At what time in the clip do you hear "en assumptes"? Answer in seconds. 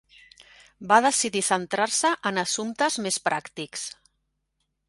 2.31-3.01